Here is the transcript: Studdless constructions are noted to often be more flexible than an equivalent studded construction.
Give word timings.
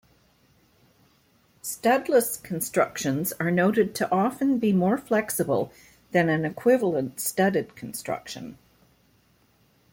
Studdless 1.61 2.41
constructions 2.41 3.33
are 3.33 3.51
noted 3.51 3.93
to 3.93 4.09
often 4.11 4.57
be 4.57 4.73
more 4.73 4.97
flexible 4.97 5.71
than 6.09 6.27
an 6.27 6.43
equivalent 6.43 7.19
studded 7.19 7.75
construction. 7.75 8.57